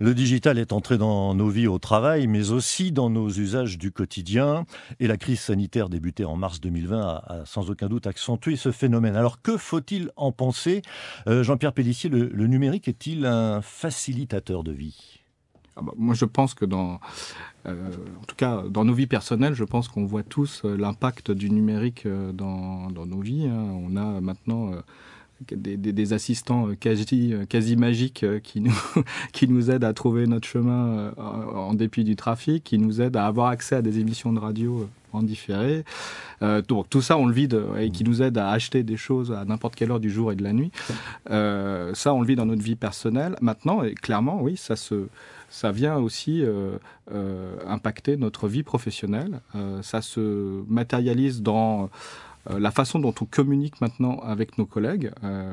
Le 0.01 0.13
digital 0.13 0.59
est 0.59 0.73
entré 0.73 0.99
dans 0.99 1.35
nos 1.35 1.49
vies 1.49 1.69
au 1.69 1.79
travail, 1.79 2.27
mais 2.27 2.51
aussi 2.51 2.91
dans 2.91 3.11
nos 3.11 3.29
usages 3.29 3.79
du 3.79 3.93
quotidien. 3.93 4.67
Et 4.99 5.07
la 5.07 5.17
crise 5.17 5.39
sanitaire 5.39 5.89
débutée 5.89 6.25
en 6.25 6.37
mars 6.37 6.61
2020 6.61 7.01
a, 7.01 7.43
sans 7.47 7.71
aucun 7.71 7.89
doute 7.89 8.09
accentué 8.09 8.57
ce 8.57 8.73
phénomène. 8.73 9.15
Alors 9.15 9.41
que 9.41 9.57
faut-il 9.57 10.11
en 10.17 10.33
penser? 10.33 10.83
Euh, 11.29 11.45
Jean-Pierre 11.45 11.73
Pellissier, 11.73 12.11
le, 12.11 12.47
numérique 12.49 12.89
est-il 12.89 13.25
un 13.25 13.63
facilitateur 13.63 14.65
de 14.65 14.73
vie? 14.73 15.21
Ah 15.77 15.83
bah, 15.83 15.93
Moi, 15.97 16.15
je 16.15 16.25
pense 16.25 16.55
que 16.55 16.65
dans, 16.65 16.99
euh, 17.67 17.91
en 18.21 18.25
tout 18.25 18.37
cas, 18.37 18.65
dans 18.69 18.85
nos 18.85 18.95
vies 18.95 19.07
personnelles, 19.07 19.55
je 19.55 19.65
pense 19.65 19.87
qu'on 19.87 20.07
voit 20.07 20.25
tous 20.25 20.63
euh, 20.65 20.77
l'impact 20.77 21.31
du 21.31 21.51
numérique 21.51 22.09
dans, 22.09 22.91
nos 22.91 23.21
vies. 23.21 23.47
Hein. 23.47 23.79
On 23.81 23.97
a 23.97 24.21
maintenant 24.21 24.73
des, 25.53 26.13
assistants 26.13 26.69
euh, 26.69 26.75
quasi, 26.75 27.33
euh, 27.33 27.45
quasi 27.47 27.77
magiques 27.77 28.23
euh, 28.23 28.41
qui 28.41 28.61
nous, 28.61 29.71
aident 29.71 29.85
à 29.85 29.93
trouver 29.93 30.27
notre 30.27 30.47
chemin 30.47 31.13
en 31.17 31.75
dépit 31.75 32.05
du 32.05 32.17
trafic, 32.17 32.65
qui 32.65 32.79
nous 32.79 33.01
aident 33.01 33.17
à 33.17 33.27
avoir 33.27 33.49
accès 33.49 33.77
à 33.77 33.83
des 33.83 33.99
émissions 33.99 34.33
de 34.33 34.39
radio 34.39 34.89
en 35.13 35.23
différé. 35.23 35.85
tout 36.67 37.03
ça, 37.03 37.17
on 37.17 37.27
le 37.27 37.33
vide 37.33 37.63
et 37.79 37.91
qui 37.91 38.03
nous 38.03 38.21
aide 38.21 38.37
à 38.37 38.51
acheter 38.51 38.83
des 38.83 38.97
choses 38.97 39.31
à 39.31 39.45
n'importe 39.45 39.77
quelle 39.77 39.93
heure 39.93 40.01
du 40.01 40.11
jour 40.11 40.33
et 40.33 40.37
de 40.37 40.43
la 40.43 40.53
nuit. 40.53 40.73
ça, 41.27 42.15
on 42.15 42.21
le 42.21 42.27
vit 42.27 42.37
dans 42.37 42.47
notre 42.47 42.63
vie 42.63 42.75
personnelle. 42.75 43.37
Maintenant, 43.41 43.83
clairement, 44.03 44.43
oui, 44.43 44.57
ça 44.57 45.73
vient 45.73 45.97
aussi 45.97 46.45
impacter 47.67 48.17
notre 48.17 48.49
vie 48.49 48.65
professionnelle. 48.65 49.41
ça 49.83 50.03
se 50.03 50.65
matérialise 50.69 51.43
dans 51.43 51.91
la 52.51 52.71
façon 52.71 52.99
dont 52.99 53.15
on 53.21 53.25
communique 53.25 53.81
maintenant 53.81 54.19
avec 54.19 54.59
nos 54.59 54.67
collègues, 54.67 55.11
euh, 55.23 55.53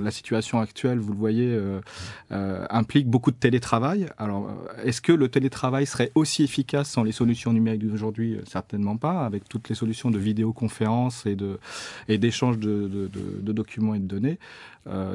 la 0.00 0.10
situation 0.10 0.60
actuelle, 0.60 0.98
vous 0.98 1.12
le 1.12 1.18
voyez, 1.18 1.48
euh, 1.52 2.66
implique 2.70 3.08
beaucoup 3.08 3.30
de 3.30 3.36
télétravail. 3.36 4.06
Alors, 4.18 4.50
est-ce 4.84 5.00
que 5.00 5.12
le 5.12 5.28
télétravail 5.28 5.86
serait 5.86 6.10
aussi 6.14 6.44
efficace 6.44 6.88
sans 6.88 7.02
les 7.02 7.12
solutions 7.12 7.52
numériques 7.52 7.86
d'aujourd'hui? 7.86 8.38
Certainement 8.46 8.96
pas, 8.96 9.24
avec 9.24 9.48
toutes 9.48 9.68
les 9.68 9.74
solutions 9.74 10.10
de 10.10 10.18
vidéoconférence 10.18 11.26
et 11.26 11.36
de 11.36 11.58
et 12.08 12.18
d'échange 12.18 12.58
de, 12.58 13.10
documents 13.52 13.94
et 13.94 13.98
de 13.98 14.06
données. 14.06 14.38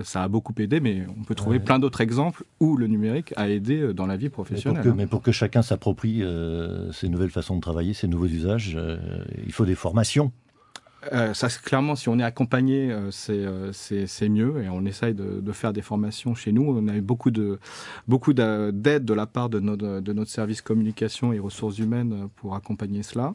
ça 0.04 0.24
a 0.24 0.28
beaucoup 0.28 0.54
aidé, 0.60 0.80
mais 0.80 1.06
on 1.20 1.24
peut 1.24 1.36
trouver 1.36 1.60
plein 1.60 1.80
d'autres 1.80 2.02
exemples 2.02 2.44
où 2.60 2.78
le 2.78 2.88
numérique 2.88 3.34
a 3.36 3.50
aidé 3.50 3.94
dans 3.94 4.06
la 4.06 4.16
vie 4.16 4.30
professionnelle. 4.30 4.94
Mais 4.96 5.08
pour 5.08 5.22
que, 5.22 5.32
chacun 5.32 5.62
s'approprie 5.62 6.24
ces 6.94 7.10
nouvelles 7.10 7.32
façons 7.32 7.56
de 7.56 7.62
travailler, 7.62 7.94
ces 7.94 8.08
nouveaux 8.08 8.28
usages, 8.28 8.78
il 9.46 9.52
faut 9.52 9.66
des 9.66 9.76
formations. 9.76 10.32
Euh, 11.14 11.34
clairement, 11.64 11.96
si 11.96 12.10
on 12.10 12.20
est 12.20 12.24
accompagné, 12.24 12.92
euh, 12.92 13.10
euh, 13.30 13.72
c'est 13.74 14.30
mieux 14.30 14.64
et 14.64 14.70
on 14.70 14.86
essaye 14.86 15.14
de, 15.14 15.52
faire 15.52 15.74
des 15.74 15.82
formations 15.82 16.36
chez 16.36 16.52
nous. 16.52 16.64
On 16.64 16.88
a 16.88 16.96
eu 16.96 17.02
beaucoup 17.02 17.32
de 17.32 17.60
d'aide 18.08 19.06
de 19.06 19.14
la 19.14 19.26
part 19.26 19.50
de 19.50 19.60
notre, 19.60 20.00
de 20.00 20.14
notre 20.14 20.32
service 20.32 20.62
communication 20.62 21.34
et 21.34 21.40
ressources 21.40 21.80
humaines 21.80 22.30
pour 22.36 22.56
accompagner 22.56 23.04
cela. 23.04 23.34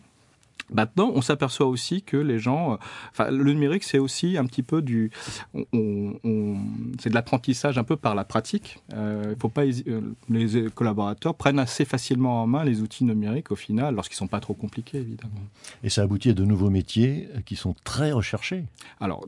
Maintenant, 0.70 1.12
on 1.14 1.20
s'aperçoit 1.20 1.66
aussi 1.66 2.02
que 2.02 2.16
les 2.16 2.38
gens, 2.38 2.72
euh, 2.72 2.76
enfin, 3.10 3.30
le 3.30 3.52
numérique, 3.52 3.84
c'est 3.84 3.98
aussi 3.98 4.38
un 4.38 4.46
petit 4.46 4.62
peu 4.62 4.80
du, 4.82 5.10
on, 5.54 6.14
on, 6.24 6.56
c'est 7.00 7.10
de 7.10 7.14
l'apprentissage 7.14 7.78
un 7.78 7.84
peu 7.84 7.96
par 7.96 8.14
la 8.14 8.24
pratique. 8.24 8.78
Euh, 8.94 9.34
faut 9.38 9.48
pas, 9.48 9.64
euh, 9.64 10.00
les 10.28 10.70
collaborateurs 10.70 11.34
prennent 11.34 11.58
assez 11.58 11.84
facilement 11.84 12.42
en 12.42 12.46
main 12.46 12.64
les 12.64 12.80
outils 12.80 13.04
numériques 13.04 13.50
au 13.50 13.56
final, 13.56 13.94
lorsqu'ils 13.94 14.16
sont 14.16 14.28
pas 14.28 14.40
trop 14.40 14.54
compliqués, 14.54 14.98
évidemment. 14.98 15.34
Et 15.82 15.90
ça 15.90 16.02
aboutit 16.02 16.30
à 16.30 16.34
de 16.34 16.44
nouveaux 16.44 16.70
métiers 16.70 17.28
qui 17.44 17.56
sont 17.56 17.74
très 17.84 18.12
recherchés. 18.12 18.64
Alors 19.00 19.26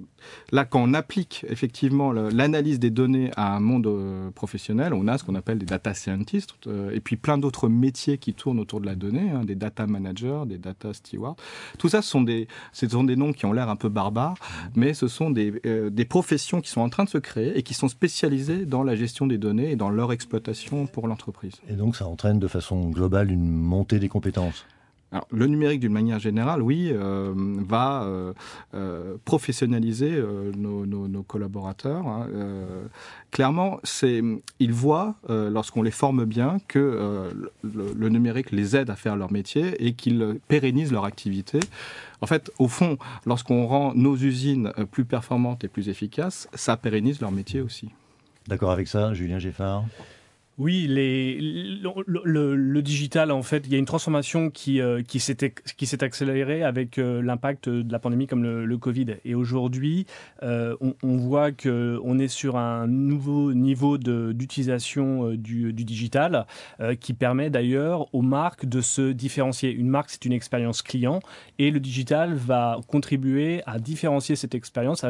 là, 0.53 0.65
quand 0.65 0.83
on 0.83 0.95
applique 0.95 1.45
effectivement 1.49 2.13
l'analyse 2.13 2.79
des 2.79 2.91
données 2.91 3.31
à 3.37 3.55
un 3.55 3.61
monde 3.61 3.91
professionnel, 4.35 4.95
on 4.95 5.09
a 5.09 5.19
ce 5.19 5.25
qu'on 5.25 5.35
appelle 5.35 5.59
des 5.59 5.67
data 5.67 5.95
scientists 5.95 6.55
et 6.93 7.01
puis 7.01 7.17
plein 7.17 7.39
d'autres 7.39 7.69
métiers 7.69 8.19
qui 8.19 8.35
tournent 8.35 8.61
autour 8.61 8.81
de 8.81 8.87
la 8.87 8.95
donnée, 8.95 9.31
hein, 9.31 9.45
des 9.45 9.55
data 9.55 9.87
managers, 9.87 10.43
des 10.47 10.59
data 10.59 10.93
stewards 10.95 11.24
tout 11.79 11.89
ça, 11.89 12.03
ce 12.03 12.11
sont 12.11 12.23
des, 12.23 12.49
sont 12.73 13.05
des 13.05 13.17
noms 13.17 13.33
qui 13.33 13.47
ont 13.47 13.53
l'air 13.53 13.69
un 13.69 13.77
peu 13.77 13.89
barbares, 13.89 14.37
mais 14.75 14.95
ce 14.95 15.09
sont 15.09 15.31
des, 15.31 15.61
euh, 15.67 15.91
des 15.91 16.05
professions 16.05 16.61
qui 16.61 16.71
sont 16.71 16.81
en 16.81 16.89
train 16.89 17.05
de 17.05 17.09
se 17.09 17.19
créer 17.19 17.57
et 17.57 17.63
qui 17.63 17.75
sont 17.75 17.89
spécialisées 17.89 18.67
dans 18.67 18.83
la 18.83 18.95
gestion 18.95 19.27
des 19.27 19.39
données 19.39 19.73
et 19.73 19.77
dans 19.77 19.91
leur 19.91 20.13
exploitation 20.13 20.87
pour 20.87 21.09
l'entreprise. 21.09 21.55
Et 21.69 21.75
donc 21.75 21.97
ça 21.97 22.07
entraîne 22.07 22.39
de 22.39 22.49
façon 22.49 22.91
globale 22.91 23.31
une 23.31 23.51
montée 23.51 23.99
des 23.99 24.09
compétences? 24.09 24.67
Le 25.31 25.47
numérique, 25.47 25.81
d'une 25.81 25.93
manière 25.93 26.19
générale, 26.19 26.63
oui, 26.63 26.91
euh, 26.93 27.33
va 27.37 28.03
euh, 28.05 28.33
euh, 28.75 29.17
professionnaliser 29.25 30.23
nos, 30.57 31.23
collaborateurs. 31.27 32.07
Hein. 32.07 32.29
clairement, 33.31 33.81
ils 34.59 34.73
voient, 34.73 35.15
lorsqu'on 35.29 35.83
les 35.83 35.91
forme 35.91 36.25
bien, 36.25 36.59
que 36.69 37.31
le, 37.63 38.09
numérique 38.09 38.51
les 38.51 38.77
aide 38.77 38.91
à 38.91 38.97
faire 38.97 39.17
leur 39.17 39.33
métier 39.33 39.75
et 39.85 39.95
qu'ils 39.95 40.39
pérennisent 40.49 40.93
leur 40.93 41.05
activité. 41.05 41.61
En 42.21 42.27
fait, 42.27 42.51
au 42.59 42.69
fond, 42.69 42.99
lorsqu'on 43.27 43.67
rend 43.67 43.95
nos 43.95 44.17
usines 44.17 44.73
plus 44.91 45.05
performantes 45.05 45.65
et 45.65 45.69
plus 45.69 45.89
efficaces, 45.89 46.49
ça 46.55 46.77
pérennise 46.77 47.21
leur 47.21 47.33
métier 47.33 47.61
aussi. 47.61 47.91
D'accord 48.49 48.71
avec 48.71 48.89
ça, 48.89 49.15
Julien 49.15 49.39
Geffard? 49.39 49.85
Oui, 50.57 50.87
les, 50.89 51.37
le, 51.41 52.81
digital, 52.81 53.33
en 53.33 53.43
fait, 53.43 53.65
il 53.67 53.73
y 53.73 53.75
a 53.75 53.79
une 53.79 53.87
transformation 53.87 54.51
qui, 54.51 54.81
euh, 54.81 55.03
qui 55.03 55.19
s'est 55.19 56.05
accélérée 56.05 56.63
avec 56.63 56.99
euh, 56.99 57.21
l'impact 57.23 57.69
de 57.69 57.91
la 57.91 57.99
pandémie 57.99 58.29
comme 58.29 58.45
le, 58.45 58.79
Covid. 58.79 59.17
Et 59.25 59.35
aujourd'hui, 59.35 60.07
euh, 60.45 60.77
on, 61.03 61.17
voit 61.17 61.51
qu'on 61.51 62.19
est 62.19 62.29
sur 62.29 62.57
un 62.57 62.87
nouveau 62.87 63.53
niveau 63.53 63.99
d'utilisation 63.99 65.31
du, 65.31 65.73
du, 65.73 65.85
digital 65.85 66.47
qui 67.01 67.15
permet 67.15 67.51
d'ailleurs 67.51 68.13
aux 68.15 68.23
marques 68.23 68.67
de 68.67 68.81
se 68.81 69.13
différencier. 69.13 69.71
Une 69.73 69.89
marque, 69.89 70.11
c'est 70.11 70.25
une 70.25 70.33
expérience 70.33 70.83
client 70.83 71.21
et 71.59 71.71
le 71.71 71.81
digital 71.81 72.35
va 72.35 72.81
contribuer 72.89 73.63
à 73.67 73.79
différencier 73.79 74.37
cette 74.37 74.55
expérience, 74.55 75.05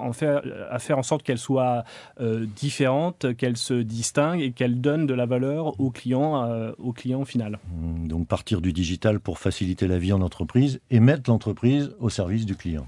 à 0.00 0.78
faire 0.78 0.98
en 0.98 1.02
sorte 1.02 1.22
qu'elle 1.22 1.38
soit 1.38 1.84
euh, 2.20 2.46
différente, 2.56 3.34
qu'elle 3.36 3.56
se 3.56 3.74
distingue 3.74 4.40
et 4.40 4.52
qu'elle 4.52 4.80
donne 4.80 5.06
de 5.06 5.14
la 5.14 5.26
valeur 5.26 5.78
au 5.80 5.90
client, 5.90 6.44
euh, 6.44 6.72
au 6.78 6.92
client 6.92 7.24
final. 7.24 7.58
Mmh, 7.72 8.08
donc 8.08 8.26
partir 8.26 8.60
du 8.60 8.72
digital 8.72 9.20
pour 9.20 9.38
faciliter 9.38 9.86
la 9.86 9.98
vie 9.98 10.12
en 10.12 10.20
entreprise 10.20 10.80
et 10.90 11.00
mettre 11.00 11.30
l'entreprise 11.30 11.94
au 12.00 12.08
service 12.08 12.46
du 12.46 12.56
client. 12.56 12.86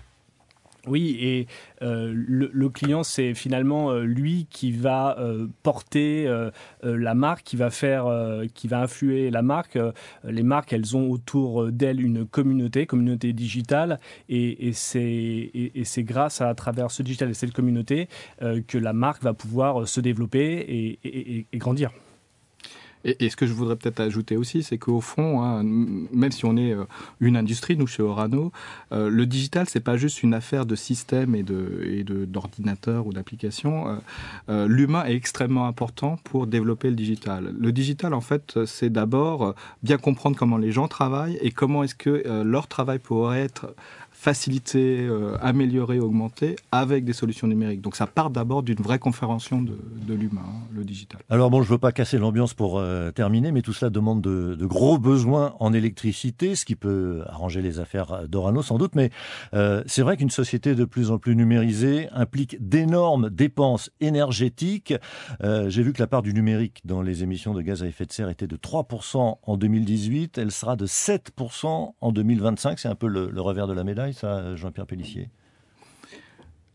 Oui, 0.87 1.19
et 1.21 1.47
euh, 1.83 2.13
le, 2.15 2.69
client, 2.71 3.03
c'est 3.03 3.35
finalement 3.35 3.91
euh, 3.91 4.03
lui 4.03 4.47
qui 4.49 4.73
va 4.73 5.19
euh, 5.19 5.47
porter 5.63 6.29
la 6.83 7.15
marque, 7.15 7.43
qui 7.43 7.57
va 7.57 7.71
faire, 7.71 8.07
qui 8.55 8.69
va 8.69 8.81
influer 8.81 9.31
la 9.31 9.43
marque. 9.43 9.79
les 10.25 10.43
marques, 10.43 10.73
elles 10.73 10.97
ont 10.97 11.11
autour 11.11 11.71
d'elles 11.71 12.01
une 12.01 12.27
communauté, 12.27 12.87
communauté 12.87 13.33
digitale, 13.33 14.01
et, 14.29 14.73
c'est 14.73 16.03
grâce 16.03 16.41
à, 16.41 16.55
travers 16.55 16.91
ce 16.91 17.03
digital 17.03 17.31
et 17.31 17.35
cette 17.35 17.53
communauté 17.53 18.09
que 18.41 18.79
la 18.79 18.93
marque 18.93 19.23
va 19.23 19.35
pouvoir 19.35 19.87
se 19.87 20.01
développer 20.01 20.99
et 21.03 21.59
grandir. 21.59 21.91
Et, 23.05 23.31
ce 23.31 23.37
que 23.37 23.47
je 23.47 23.53
voudrais 23.53 23.77
peut-être 23.77 24.01
ajouter 24.01 24.37
aussi, 24.37 24.63
c'est 24.63 24.79
qu'au 24.79 25.01
fond, 25.01 25.43
hein, 25.43 25.63
même 25.65 26.33
si 26.33 26.45
on 26.45 26.57
est 26.57 26.73
euh, 26.73 26.85
une 27.21 27.37
industrie, 27.37 27.77
nous 27.77 27.87
chez 27.87 28.03
Orano, 28.03 28.53
euh, 28.93 29.09
le 29.09 29.27
digital, 29.27 29.67
c'est 29.69 29.81
pas 29.81 29.97
juste 29.97 30.23
une 30.23 30.35
affaire 30.35 30.67
de 30.67 30.75
système 30.75 31.35
et 31.35 31.43
de 31.43 31.83
et 31.87 32.05
d'ordinateur 32.05 33.07
ou 33.07 33.13
d'application. 33.13 34.01
Euh, 34.49 34.69
l'humain 34.69 35.05
est 35.07 35.15
extrêmement 35.15 35.67
important 35.67 36.19
pour 36.25 36.47
développer 36.47 36.91
le 36.91 36.97
digital. 36.97 37.55
Le 37.59 37.73
digital, 37.73 38.13
en 38.13 38.21
fait, 38.21 38.65
c'est 38.67 38.91
d'abord 38.91 39.55
bien 39.83 39.97
comprendre 39.97 40.37
comment 40.37 40.59
les 40.59 40.73
gens 40.73 40.89
travaillent 40.89 41.39
et 41.41 41.51
comment 41.51 41.83
est-ce 41.83 41.95
que 41.95 42.43
leur 42.43 42.67
travail 42.67 42.99
pourrait 42.99 43.41
être 43.41 43.75
faciliter, 44.21 45.07
euh, 45.07 45.39
améliorer, 45.41 45.99
augmenter 45.99 46.57
avec 46.73 47.07
des 47.07 47.15
solutions 47.15 47.47
numériques. 47.47 47.81
Donc 47.81 47.97
ça 47.97 48.07
part 48.07 48.29
d'abord 48.29 48.63
d'une 48.63 48.77
vraie 48.77 48.99
conférention 48.99 49.63
de, 49.63 49.79
l'humain, 50.13 50.43
hein, 50.45 50.61
le 50.75 50.85
digital. 50.85 51.23
Alors 51.31 51.49
bon, 51.49 51.63
je 51.63 51.69
ne 51.69 51.73
veux 51.73 51.79
pas 51.79 51.91
casser 51.91 52.19
l'ambiance 52.19 52.53
pour 52.53 52.79
euh, 52.79 53.13
terminer, 53.13 53.51
mais 53.51 53.63
tout 53.63 53.73
cela 53.73 53.89
demande 53.89 54.21
de, 54.21 54.67
gros 54.67 54.99
besoins 54.99 55.55
en 55.59 55.73
électricité, 55.73 56.55
ce 56.55 56.67
qui 56.67 56.77
peut 56.77 57.23
arranger 57.29 57.63
les 57.63 57.81
affaires 57.81 58.29
d'Orano 58.29 58.61
sans 58.61 58.77
doute, 58.77 58.95
mais 58.95 59.11
euh, 59.55 59.83
c'est 59.87 60.03
vrai 60.03 60.19
qu'une 60.19 60.29
société 60.29 60.75
de 60.75 60.85
plus 60.85 61.11
en 61.11 61.19
plus 61.19 61.35
numérisée 61.35 62.11
implique 62.13 62.57
d'énormes 62.61 63.31
dépenses 63.31 63.91
énergétiques. 64.01 64.93
J'ai 65.43 65.83
vu 65.83 65.95
que 65.95 66.03
la 66.03 66.07
part 66.07 66.21
du 66.21 66.35
numérique 66.35 66.83
dans 66.85 67.01
les 67.01 67.23
émissions 67.23 67.55
de 67.55 67.63
gaz 67.63 67.83
à 67.83 67.87
effet 67.87 68.05
de 68.05 68.13
serre 68.13 68.29
était 68.29 68.47
de 68.47 68.57
3% 68.57 69.39
en 69.43 69.57
2018, 69.57 70.37
elle 70.37 70.51
sera 70.51 70.77
de 70.77 70.87
7% 70.87 71.95
en 71.99 72.13
2025, 72.13 72.79
c'est 72.79 72.89
un 72.89 72.95
peu 72.95 73.07
le 73.09 73.41
revers 73.41 73.67
de 73.67 73.73
la 73.73 73.83
médaille 73.83 74.10
ça, 74.13 74.57
Jean-Pierre 74.57 74.87
Pellissier? 74.87 75.29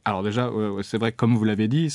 Alors 0.08 0.22
déjà, 0.22 0.52
c'est 0.84 1.00
vrai, 1.00 1.12
comme 1.12 1.36
vous 1.36 1.44
l'avez 1.46 1.68
dit, 1.68 1.92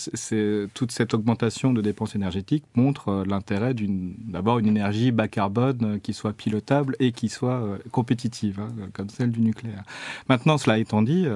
toute 0.74 0.90
cette 0.90 1.14
augmentation 1.14 1.72
de 1.72 1.80
dépenses 1.80 2.16
énergétiques 2.16 2.64
montre 2.74 3.08
euh, 3.08 3.24
l'intérêt 3.24 3.72
d'une 3.72 4.16
une 4.34 4.66
énergie 4.66 5.12
bas 5.12 5.28
carbone 5.28 5.78
euh, 5.84 5.98
qui 5.98 6.12
soit 6.12 6.32
pilotable 6.32 6.96
et 6.98 7.12
qui 7.12 7.28
soit 7.28 7.62
euh, 7.62 7.78
compétitive, 7.92 8.58
hein, 8.58 8.88
comme 8.92 9.08
celle 9.10 9.30
du 9.30 9.40
nucléaire. 9.40 9.84
Maintenant, 10.28 10.58
cela 10.58 10.78
étant 10.78 11.02
dit, 11.02 11.28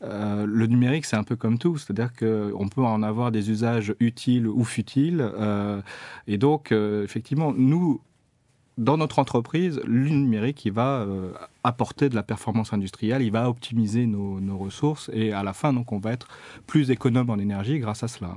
le 0.00 0.66
numérique, 0.66 1.04
c'est 1.04 1.14
un 1.14 1.22
peu 1.22 1.36
comme 1.36 1.58
tout, 1.58 1.78
c'est-à-dire 1.78 2.12
qu'on 2.12 2.68
peut 2.68 2.82
en 2.82 3.04
avoir 3.04 3.30
des 3.30 3.50
usages 3.50 3.94
utiles 4.00 4.48
ou 4.48 4.64
futiles. 4.64 5.24
Et 6.26 6.38
donc, 6.38 6.72
effectivement, 6.72 7.54
nous, 7.56 8.00
dans 8.78 8.96
notre 8.96 9.18
entreprise, 9.18 9.80
le 9.84 10.08
numérique, 10.08 10.64
il 10.64 10.72
va 10.72 11.06
apporter 11.62 12.08
de 12.08 12.14
la 12.14 12.22
performance 12.22 12.72
industrielle, 12.72 13.22
il 13.22 13.30
va 13.30 13.48
optimiser 13.48 14.06
nos, 14.06 14.40
nos, 14.40 14.56
ressources 14.56 15.10
et 15.12 15.32
à 15.32 15.42
la 15.42 15.52
fin, 15.52 15.72
donc, 15.72 15.92
on 15.92 15.98
va 15.98 16.12
être 16.12 16.28
plus 16.66 16.90
économe 16.90 17.30
en 17.30 17.38
énergie 17.38 17.78
grâce 17.78 18.02
à 18.02 18.08
cela. 18.08 18.36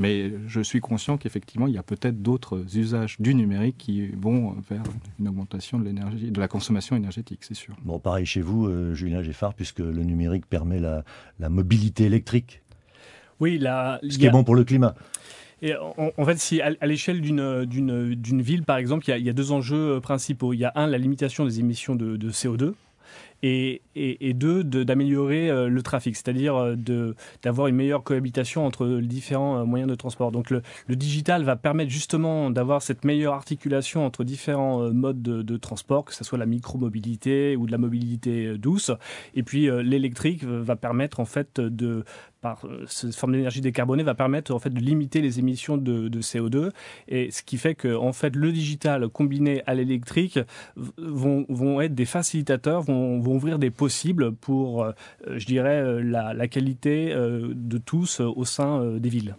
Mais 0.00 0.32
je 0.46 0.62
suis 0.62 0.80
conscient 0.80 1.18
qu'effectivement, 1.18 1.66
il 1.66 1.74
y 1.74 1.78
a 1.78 1.82
peut-être 1.82 2.22
d'autres 2.22 2.64
usages 2.74 3.16
du 3.20 3.34
numérique 3.34 3.76
qui 3.76 4.08
vont 4.08 4.56
vers 4.68 4.82
une 5.18 5.28
augmentation 5.28 5.78
de 5.78 5.84
l'énergie, 5.84 6.30
de 6.30 6.40
la 6.40 6.48
consommation 6.48 6.96
énergétique, 6.96 7.40
c'est 7.42 7.54
sûr. 7.54 7.76
Bon, 7.84 7.98
pareil 7.98 8.24
chez 8.24 8.40
vous, 8.40 8.66
euh, 8.66 8.94
Julien 8.94 9.22
Geffard, 9.22 9.52
puisque 9.52 9.80
le 9.80 10.02
numérique 10.02 10.46
permet 10.46 10.78
la, 10.78 11.04
la 11.38 11.50
mobilité 11.50 12.04
électrique. 12.04 12.62
Oui, 13.40 13.58
la, 13.58 14.00
ce 14.08 14.16
qui 14.16 14.24
est 14.24 14.30
bon 14.30 14.42
pour 14.42 14.54
le 14.54 14.64
climat. 14.64 14.94
Et 15.62 15.74
en, 15.76 16.24
fait, 16.24 16.38
si 16.38 16.60
à, 16.60 16.86
l'échelle 16.86 17.20
d'une 17.20 18.42
ville, 18.42 18.64
par 18.64 18.78
exemple, 18.78 19.04
il 19.08 19.24
y, 19.24 19.28
a, 19.28 19.32
deux 19.32 19.52
enjeux 19.52 20.00
principaux. 20.00 20.54
Il 20.54 20.58
y 20.58 20.64
a 20.64 20.72
un, 20.74 20.86
la 20.86 20.98
limitation 20.98 21.44
des 21.44 21.60
émissions 21.60 21.94
de, 21.94 22.16
de 22.16 22.30
CO2 22.30 22.74
et, 23.42 24.34
deux, 24.34 24.64
d'améliorer 24.64 25.50
euh, 25.50 25.68
le 25.68 25.82
trafic, 25.82 26.16
c'est-à-dire 26.16 26.56
euh, 26.56 27.14
d'avoir 27.42 27.68
une 27.68 27.76
meilleure 27.76 28.02
cohabitation 28.02 28.66
entre 28.66 28.86
les 28.86 29.06
différents 29.06 29.58
euh, 29.58 29.64
moyens 29.64 29.90
de 29.90 29.94
transport. 29.94 30.32
Donc 30.32 30.50
le, 30.50 30.62
le 30.86 30.96
digital 30.96 31.42
va 31.42 31.56
permettre 31.56 31.90
justement 31.90 32.50
d'avoir 32.50 32.82
cette 32.82 33.04
meilleure 33.04 33.34
articulation 33.34 34.04
entre 34.04 34.24
différents 34.24 34.90
modes 34.92 35.22
de, 35.22 35.42
de 35.42 35.56
transport, 35.56 36.04
que 36.04 36.14
ce 36.14 36.24
soit 36.24 36.38
la 36.38 36.46
micromobilité 36.46 37.56
ou 37.56 37.66
de 37.66 37.72
la 37.72 37.78
mobilité 37.78 38.58
douce. 38.58 38.90
Et 39.34 39.42
puis 39.42 39.68
l'électrique 39.82 40.44
va 40.44 40.76
permettre 40.76 41.20
en 41.20 41.24
fait 41.24 41.60
de 41.60 42.04
par 42.40 42.64
euh, 42.64 42.84
cette 42.86 43.14
forme 43.14 43.32
d'énergie 43.32 43.60
décarbonée 43.60 44.02
va 44.02 44.14
permettre 44.14 44.54
en 44.54 44.58
fait 44.58 44.70
de 44.70 44.80
limiter 44.80 45.20
les 45.20 45.38
émissions 45.38 45.76
de, 45.76 46.08
de, 46.08 46.20
CO2 46.20 46.70
et 47.08 47.30
ce 47.30 47.42
qui 47.42 47.58
fait 47.58 47.74
que 47.74 47.94
en 47.94 48.12
fait 48.12 48.34
le 48.36 48.52
digital 48.52 49.08
combiné 49.08 49.62
à 49.66 49.74
l'électrique 49.74 50.38
vont, 50.96 51.44
vont 51.48 51.80
être 51.80 51.94
des 51.94 52.04
facilitateurs 52.04 52.82
vont, 52.82 53.18
ouvrir 53.20 53.58
des 53.58 53.70
possibles 53.70 54.32
pour 54.32 54.82
euh, 54.82 54.92
je 55.36 55.46
dirais 55.46 55.80
euh, 55.80 56.02
la, 56.02 56.34
la 56.34 56.48
qualité 56.48 57.14
de 57.14 57.78
tous 57.78 58.20
au 58.20 58.44
sein 58.44 58.98
des 58.98 59.08
villes. 59.08 59.36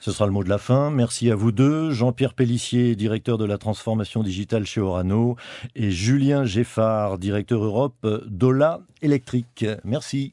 Ce 0.00 0.10
sera 0.10 0.26
le 0.26 0.32
mot 0.32 0.42
de 0.42 0.48
la 0.48 0.58
fin. 0.58 0.90
Merci 0.90 1.30
à 1.30 1.36
vous 1.36 1.52
deux. 1.52 1.90
Jean-Pierre 1.90 2.34
Pellissier, 2.34 2.96
directeur 2.96 3.38
de 3.38 3.44
la 3.44 3.58
transformation 3.58 4.22
digitale 4.22 4.66
chez 4.66 4.80
Orano, 4.80 5.36
et 5.76 5.90
Julien 5.90 6.44
Geffard, 6.44 7.18
directeur 7.18 7.62
Europe 7.62 8.06
d'Ola 8.26 8.80
Électrique. 9.00 9.64
Merci. 9.84 10.32